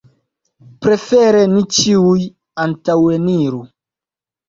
Prefere 0.85 1.45
ni 1.53 1.63
ĉiuj 1.77 2.19
antaŭeniru. 2.67 3.65